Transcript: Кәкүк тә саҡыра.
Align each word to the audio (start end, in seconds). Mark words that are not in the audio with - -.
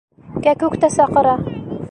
Кәкүк 0.47 0.79
тә 0.85 0.91
саҡыра. 0.97 1.37